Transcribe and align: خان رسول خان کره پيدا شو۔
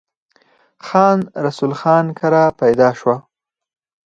خان 0.85 1.19
رسول 1.45 1.71
خان 1.79 2.05
کره 2.19 2.43
پيدا 2.61 2.89
شو۔ 2.99 3.13